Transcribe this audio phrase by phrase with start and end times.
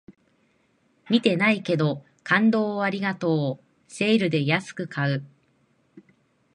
[1.11, 5.25] 見てないけど、感動をありがとうセールで安く買う